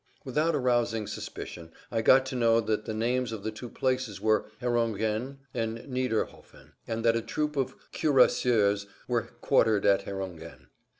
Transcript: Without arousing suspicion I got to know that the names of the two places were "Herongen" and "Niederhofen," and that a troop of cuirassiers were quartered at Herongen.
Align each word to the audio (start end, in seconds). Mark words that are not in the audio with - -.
Without 0.25 0.55
arousing 0.55 1.05
suspicion 1.05 1.71
I 1.91 2.01
got 2.01 2.25
to 2.25 2.35
know 2.35 2.59
that 2.59 2.85
the 2.85 2.93
names 2.95 3.31
of 3.31 3.43
the 3.43 3.51
two 3.51 3.69
places 3.69 4.19
were 4.19 4.49
"Herongen" 4.59 5.37
and 5.53 5.77
"Niederhofen," 5.77 6.71
and 6.87 7.05
that 7.05 7.15
a 7.15 7.21
troop 7.21 7.55
of 7.55 7.75
cuirassiers 7.91 8.87
were 9.07 9.21
quartered 9.41 9.85
at 9.85 10.01
Herongen. 10.05 10.69